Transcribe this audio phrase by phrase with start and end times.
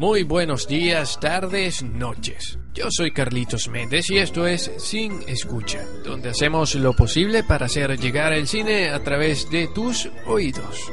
[0.00, 2.58] Muy buenos días, tardes, noches.
[2.72, 7.98] Yo soy Carlitos Méndez y esto es Sin Escucha, donde hacemos lo posible para hacer
[7.98, 10.90] llegar el cine a través de tus oídos.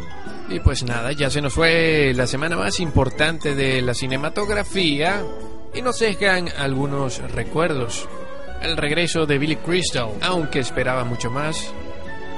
[0.50, 5.24] Y pues nada, ya se nos fue la semana más importante de la cinematografía
[5.74, 8.10] y nos dejan algunos recuerdos.
[8.62, 11.74] El regreso de Billy Crystal, aunque esperaba mucho más,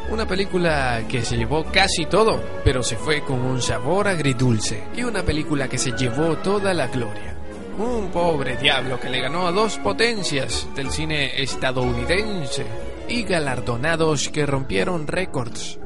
[0.10, 4.84] una película que se llevó casi todo, pero se fue con un sabor agridulce.
[4.96, 7.36] Y una película que se llevó toda la gloria.
[7.78, 12.66] Un pobre diablo que le ganó a dos potencias del cine estadounidense
[13.08, 15.80] y galardonados que rompieron récords.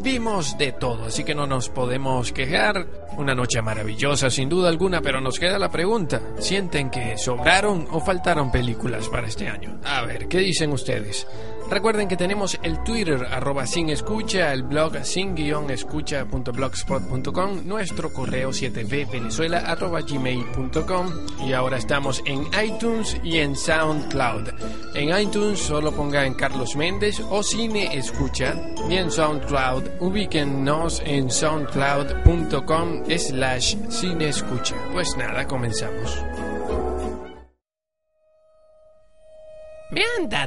[0.00, 2.86] Vimos de todo, así que no nos podemos quejar.
[3.16, 6.20] Una noche maravillosa, sin duda alguna, pero nos queda la pregunta.
[6.38, 9.80] ¿Sienten que sobraron o faltaron películas para este año?
[9.84, 11.26] A ver, ¿qué dicen ustedes?
[11.70, 20.00] Recuerden que tenemos el Twitter arroba sin escucha, el blog sin-escucha.blogspot.com, nuestro correo 7vvenezuela arroba
[20.00, 21.08] gmail.com
[21.44, 24.50] y ahora estamos en iTunes y en SoundCloud.
[24.94, 28.54] En iTunes solo pongan Carlos Méndez o Cine Escucha
[28.88, 34.76] y en SoundCloud ubíquennos en soundcloud.com slash Cine Escucha.
[34.92, 36.35] Pues nada, comenzamos.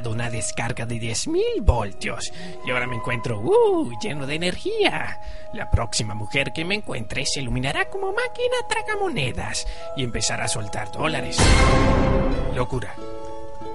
[0.08, 2.32] Una descarga de 10.000 voltios
[2.64, 5.20] y ahora me encuentro uh, lleno de energía.
[5.52, 9.66] La próxima mujer que me encuentre se iluminará como máquina tragamonedas
[9.96, 11.36] y empezará a soltar dólares.
[12.54, 12.94] Locura.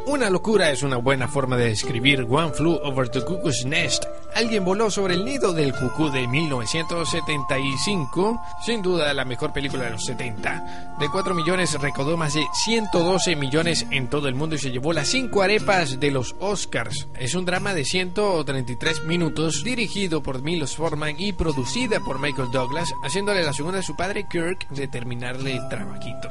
[0.08, 4.06] Una locura es una buena forma de describir One Flew Over the Cuckoo's Nest.
[4.36, 9.92] Alguien voló sobre el nido del cucú de 1975, sin duda la mejor película de
[9.92, 10.98] los 70.
[11.00, 14.94] De 4 millones recaudó más de 112 millones en todo el mundo y se llevó
[14.94, 17.08] las 5 arepas de los Oscars.
[17.18, 22.94] Es un drama de 133 minutos dirigido por Milos Forman y producida por Michael Douglas,
[23.04, 26.30] haciéndole la segunda a su padre Kirk de terminarle el trabajito.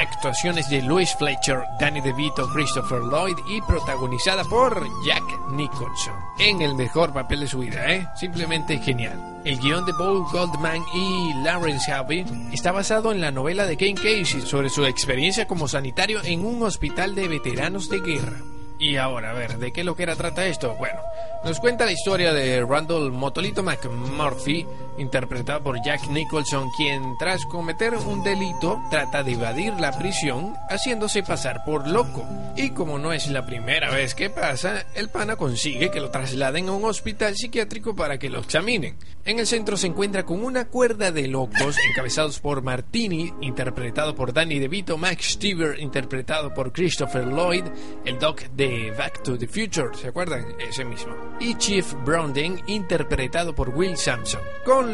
[0.00, 6.14] Actuaciones de Louis Fletcher, Danny DeVito, Christopher Lloyd y protagonizada por Jack Nicholson.
[6.38, 8.06] En el mejor papel de su vida, ¿eh?
[8.16, 9.40] Simplemente genial.
[9.44, 13.96] El guion de Paul Goldman y Lawrence Harvey está basado en la novela de Ken
[13.96, 18.38] Casey sobre su experiencia como sanitario en un hospital de veteranos de guerra.
[18.78, 20.74] Y ahora, a ver, ¿de qué lo que era trata esto?
[20.76, 21.00] Bueno,
[21.44, 24.66] nos cuenta la historia de Randall Motolito McMurphy,
[24.98, 31.22] interpretado por Jack Nicholson, quien tras cometer un delito trata de evadir la prisión haciéndose
[31.22, 32.24] pasar por loco.
[32.56, 36.68] Y como no es la primera vez que pasa, el pana consigue que lo trasladen
[36.68, 38.96] a un hospital psiquiátrico para que lo examinen.
[39.24, 44.32] En el centro se encuentra con una cuerda de locos encabezados por Martini, interpretado por
[44.32, 47.64] Danny DeVito, Max Stever, interpretado por Christopher Lloyd,
[48.04, 50.46] el doc de Back to the Future, ¿se acuerdan?
[50.58, 51.14] Ese mismo.
[51.40, 54.40] Y Chief Browning, interpretado por Will Sampson,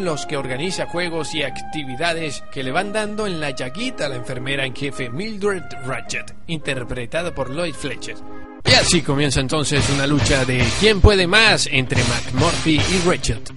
[0.02, 4.16] los que organiza juegos y actividades que le van dando en la llaguita a la
[4.16, 8.16] enfermera en jefe Mildred Ratchet, interpretada por Lloyd Fletcher.
[8.64, 13.52] Y así comienza entonces una lucha de quién puede más entre McMurphy y Ratchet.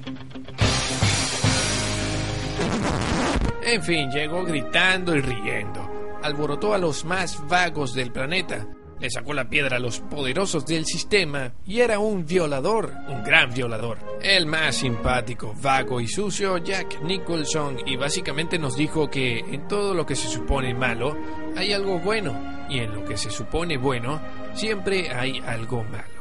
[3.63, 6.17] En fin, llegó gritando y riendo.
[6.23, 8.67] Alborotó a los más vagos del planeta.
[8.99, 13.53] Le sacó la piedra a los poderosos del sistema y era un violador, un gran
[13.53, 13.99] violador.
[14.21, 19.93] El más simpático, vago y sucio, Jack Nicholson, y básicamente nos dijo que en todo
[19.93, 21.15] lo que se supone malo
[21.55, 24.19] hay algo bueno, y en lo que se supone bueno
[24.55, 26.17] siempre hay algo malo.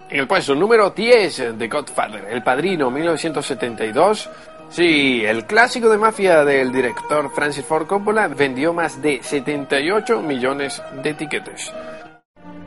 [0.09, 4.29] En el puesto número 10 de Godfather, El Padrino 1972.
[4.69, 10.81] Sí, el clásico de mafia del director Francis Ford Coppola vendió más de 78 millones
[11.03, 11.73] de tiquetes.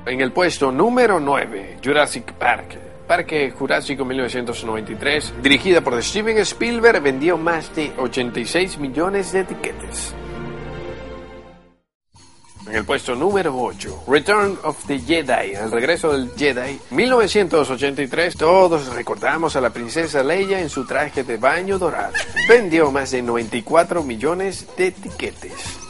[0.06, 2.78] En el puesto número 9, Jurassic Park.
[3.06, 10.14] Parque Jurásico 1993, dirigida por Steven Spielberg, vendió más de 86 millones de tiquetes.
[12.66, 18.94] En el puesto número 8, Return of the Jedi, el regreso del Jedi, 1983, todos
[18.94, 22.12] recordamos a la princesa Leia en su traje de baño dorado.
[22.48, 25.80] Vendió más de 94 millones de tiquetes.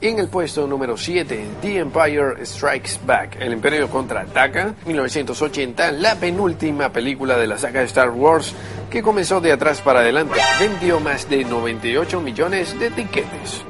[0.00, 6.90] En el puesto número 7, The Empire Strikes Back, El Imperio contraataca, 1980, la penúltima
[6.90, 8.52] película de la saga Star Wars
[8.90, 13.64] que comenzó de atrás para adelante, vendió más de 98 millones de tiquetes.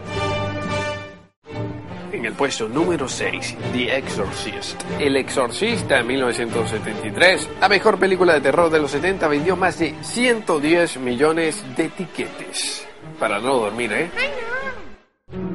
[2.32, 4.80] El puesto número 6, The Exorcist.
[4.98, 10.96] El Exorcista 1973, la mejor película de terror de los 70, vendió más de 110
[11.00, 12.88] millones de tiquetes.
[13.20, 14.10] Para no dormir, ¿eh?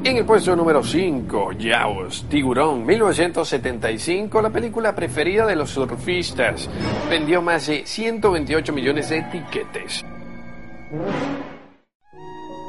[0.04, 6.70] En el puesto número 5, Jaws, Tiburón, 1975, la película preferida de los surfistas.
[7.10, 10.06] Vendió más de 128 millones de tiquetes.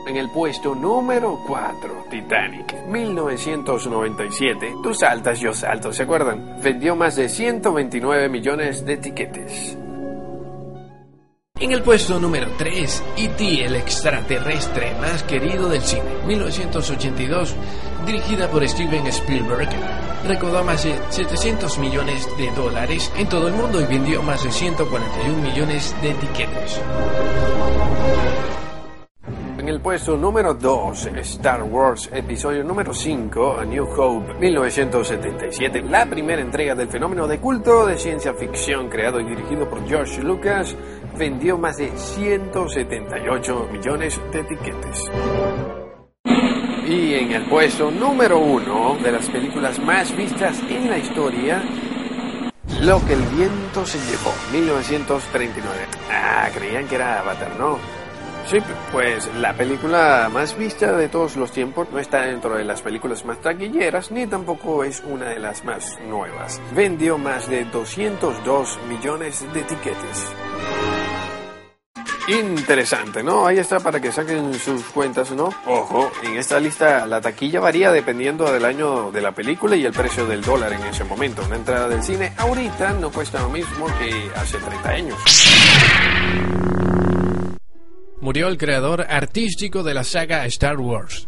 [0.08, 4.76] En el puesto número 4, Titanic, 1997.
[4.82, 6.56] Tú saltas, yo salto, ¿se acuerdan?
[6.62, 9.76] Vendió más de 129 millones de tiquetes.
[11.60, 13.64] En el puesto número 3, E.T.
[13.66, 17.54] el extraterrestre más querido del cine, 1982,
[18.06, 19.68] dirigida por Steven Spielberg,
[20.26, 24.52] recaudó más de 700 millones de dólares en todo el mundo y vendió más de
[24.52, 26.80] 141 millones de tiquetes.
[29.68, 36.06] En el puesto número 2, Star Wars Episodio número 5, A New Hope, 1977, la
[36.06, 40.74] primera entrega del fenómeno de culto de ciencia ficción creado y dirigido por George Lucas,
[41.18, 45.04] vendió más de 178 millones de tiquetes.
[46.86, 51.62] Y en el puesto número 1 de las películas más vistas en la historia,
[52.80, 55.78] Lo que el viento se llevó, 1939.
[56.10, 57.97] Ah, creían que era Avatar, ¿no?
[58.50, 58.56] Sí,
[58.92, 63.22] pues la película más vista de todos los tiempos no está dentro de las películas
[63.26, 66.58] más taquilleras ni tampoco es una de las más nuevas.
[66.74, 70.32] Vendió más de 202 millones de tiquetes.
[72.28, 73.46] Interesante, ¿no?
[73.46, 75.50] Ahí está para que saquen sus cuentas, ¿no?
[75.66, 79.92] Ojo, en esta lista la taquilla varía dependiendo del año de la película y el
[79.92, 81.42] precio del dólar en ese momento.
[81.44, 86.77] Una entrada del cine ahorita no cuesta lo mismo que hace 30 años.
[88.28, 91.26] Murió el creador artístico de la saga Star Wars.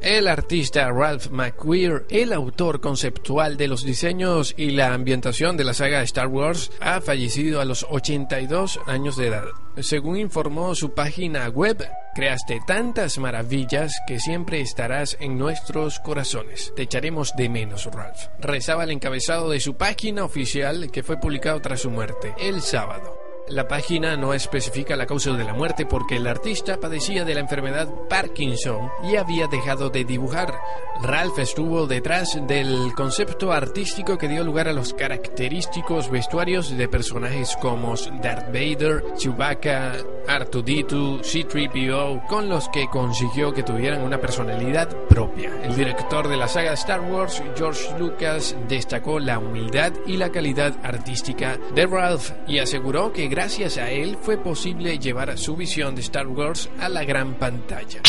[0.00, 5.74] El artista Ralph McQueer, el autor conceptual de los diseños y la ambientación de la
[5.74, 9.44] saga Star Wars, ha fallecido a los 82 años de edad.
[9.76, 16.72] Según informó su página web, creaste tantas maravillas que siempre estarás en nuestros corazones.
[16.74, 18.26] Te echaremos de menos, Ralph.
[18.40, 23.23] Rezaba el encabezado de su página oficial que fue publicado tras su muerte, el sábado.
[23.48, 27.40] La página no especifica la causa de la muerte porque el artista padecía de la
[27.40, 30.58] enfermedad Parkinson y había dejado de dibujar.
[31.02, 37.54] Ralph estuvo detrás del concepto artístico que dio lugar a los característicos vestuarios de personajes
[37.60, 39.92] como Darth Vader, Chewbacca,
[40.26, 45.50] R2D2, C-3PO, con los que consiguió que tuvieran una personalidad propia.
[45.62, 50.74] El director de la saga Star Wars, George Lucas, destacó la humildad y la calidad
[50.82, 56.02] artística de Ralph y aseguró que gracias a él fue posible llevar su visión de
[56.02, 58.00] Star Wars a la gran pantalla.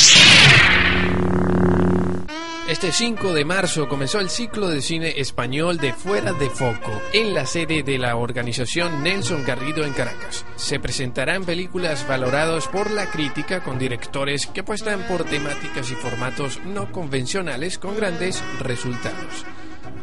[2.70, 7.34] Este 5 de marzo comenzó el ciclo de cine español de Fuera de Foco en
[7.34, 10.46] la sede de la organización Nelson Garrido en Caracas.
[10.58, 16.60] Se presentarán películas valoradas por la crítica con directores que apuestan por temáticas y formatos
[16.66, 19.44] no convencionales con grandes resultados.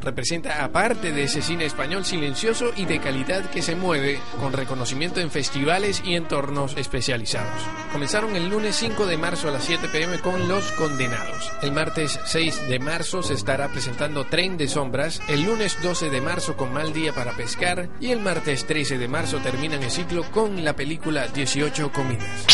[0.02, 5.20] Representa aparte de ese cine español silencioso y de calidad que se mueve con reconocimiento
[5.20, 7.62] en festivales y entornos especializados.
[7.92, 11.50] Comenzaron el lunes 5 de marzo a las 7 pm con Los Condenados.
[11.62, 16.20] El martes 6 de marzo se estará presentando Tren de Sombras, el lunes 12 de
[16.20, 20.24] marzo con Mal Día para Pescar y el martes 13 de marzo terminan el ciclo
[20.30, 22.46] con la película 18 Comidas.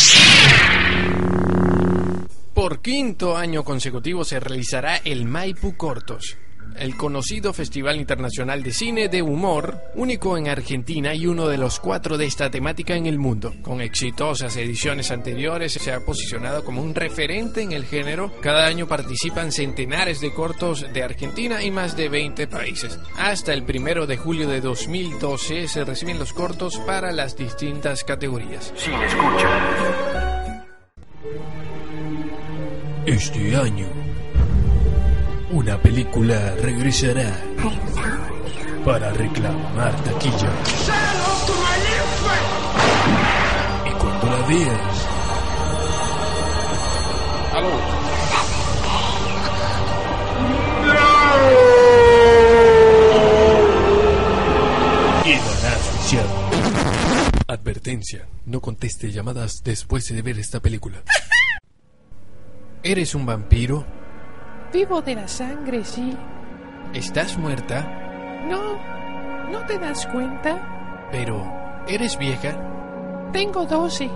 [2.53, 6.37] Por quinto año consecutivo se realizará el Maipu Cortos,
[6.79, 11.79] el conocido Festival Internacional de Cine de Humor, único en Argentina y uno de los
[11.79, 13.53] cuatro de esta temática en el mundo.
[13.61, 18.33] Con exitosas ediciones anteriores se ha posicionado como un referente en el género.
[18.41, 22.97] Cada año participan centenares de cortos de Argentina y más de 20 países.
[23.17, 28.73] Hasta el primero de julio de 2012 se reciben los cortos para las distintas categorías.
[28.75, 30.29] Sin escucha.
[33.05, 33.87] Este año,
[35.51, 37.35] una película regresará
[38.85, 40.51] para reclamar taquilla.
[43.85, 45.07] Y cuando la veas,
[47.53, 47.69] Aló.
[55.23, 56.29] quedarás viciado.
[57.47, 61.01] Advertencia, no conteste llamadas después de ver esta película.
[62.83, 63.98] ¿Eres un vampiro?
[64.71, 66.15] Vivo de la sangre, sí.
[66.93, 67.81] ¿Estás muerta?
[68.47, 68.77] No,
[69.51, 71.07] ¿no te das cuenta?
[71.11, 71.43] Pero,
[71.87, 72.55] ¿eres vieja?
[73.33, 74.09] Tengo doce,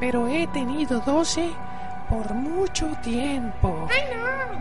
[0.00, 1.48] pero he tenido doce
[2.08, 3.88] por mucho tiempo.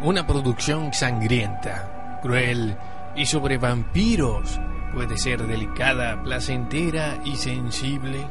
[0.04, 2.78] Una producción sangrienta, cruel
[3.16, 4.60] y sobre vampiros.
[4.94, 8.28] Puede ser delicada, placentera y sensible.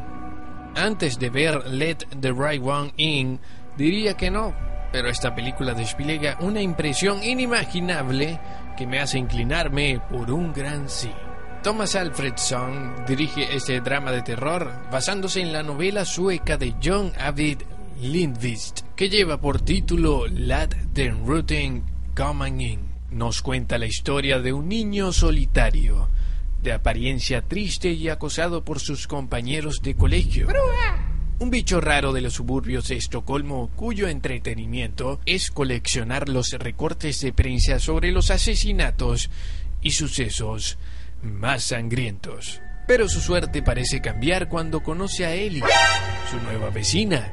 [0.76, 3.40] Antes de ver Let the Right One In,
[3.76, 4.54] diría que no,
[4.92, 8.38] pero esta película despliega una impresión inimaginable
[8.76, 11.10] que me hace inclinarme por un gran sí.
[11.62, 17.62] Thomas Alfredson dirige este drama de terror basándose en la novela sueca de John Avid
[18.00, 21.84] Lindqvist, que lleva por título Lad den Ruten
[22.16, 22.80] Coming In.
[23.12, 26.08] Nos cuenta la historia de un niño solitario,
[26.62, 30.48] de apariencia triste y acosado por sus compañeros de colegio.
[31.38, 37.32] Un bicho raro de los suburbios de Estocolmo cuyo entretenimiento es coleccionar los recortes de
[37.32, 39.28] prensa sobre los asesinatos
[39.80, 40.78] y sucesos
[41.22, 42.60] más sangrientos.
[42.86, 45.64] Pero su suerte parece cambiar cuando conoce a Ellie,
[46.30, 47.32] su nueva vecina,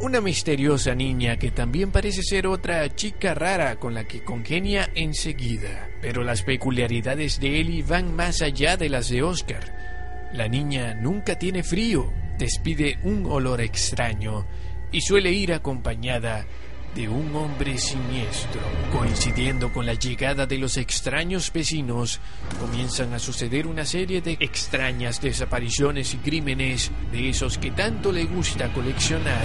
[0.00, 5.88] una misteriosa niña que también parece ser otra chica rara con la que congenia enseguida.
[6.00, 10.30] Pero las peculiaridades de Ellie van más allá de las de Oscar.
[10.32, 14.46] La niña nunca tiene frío, despide un olor extraño
[14.92, 16.46] y suele ir acompañada
[16.94, 18.60] de un hombre siniestro.
[18.92, 22.20] Coincidiendo con la llegada de los extraños vecinos,
[22.60, 28.24] comienzan a suceder una serie de extrañas desapariciones y crímenes de esos que tanto le
[28.24, 29.44] gusta coleccionar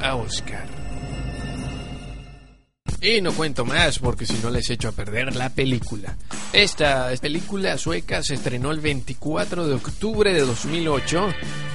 [0.00, 0.79] a Oscar.
[3.02, 6.16] Y no cuento más porque si no les echo a perder la película.
[6.52, 11.28] Esta película sueca se estrenó el 24 de octubre de 2008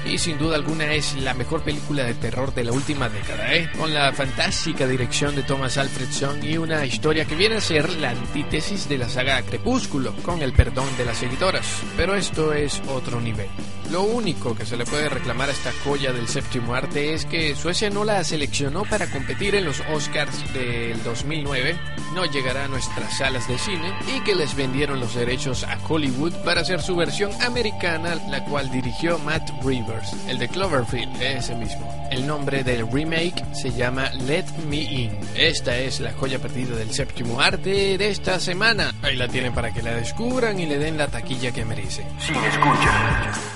[0.05, 3.71] y sin duda alguna es la mejor película de terror de la última década, ¿eh?
[3.75, 8.11] con la fantástica dirección de Thomas Alfredson y una historia que viene a ser la
[8.11, 11.65] antítesis de la saga Crepúsculo, con el perdón de las seguidoras.
[11.97, 13.49] Pero esto es otro nivel.
[13.91, 17.55] Lo único que se le puede reclamar a esta joya del séptimo arte es que
[17.55, 21.77] Suecia no la seleccionó para competir en los Oscars del 2009,
[22.13, 26.33] no llegará a nuestras salas de cine y que les vendieron los derechos a Hollywood
[26.43, 32.07] para hacer su versión americana, la cual dirigió Matt Rivers, el de Cloverfield, ese mismo.
[32.11, 35.11] El nombre del remake se llama Let Me In.
[35.35, 38.93] Esta es la joya perdida del séptimo arte de esta semana.
[39.01, 42.05] Ahí la tienen para que la descubran y le den la taquilla que merece.
[42.19, 43.54] Sin escucha.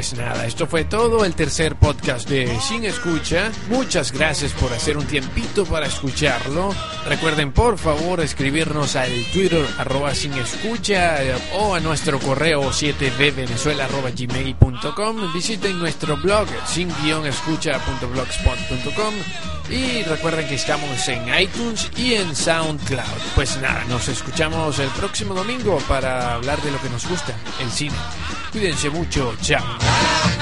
[0.00, 3.52] Pues nada, esto fue todo el tercer podcast de Sin Escucha.
[3.68, 6.74] Muchas gracias por hacer un tiempito para escucharlo.
[7.06, 13.84] Recuerden por favor escribirnos al Twitter arroba sin escucha eh, o a nuestro correo 7bvenezuela
[13.84, 15.34] arroba gmail.com.
[15.34, 16.88] Visiten nuestro blog sin
[17.26, 19.14] escucha.blogspot.com
[19.68, 23.34] y recuerden que estamos en iTunes y en SoundCloud.
[23.34, 27.70] Pues nada, nos escuchamos el próximo domingo para hablar de lo que nos gusta, el
[27.70, 27.96] cine.
[28.52, 30.39] Cuídense mucho, chao.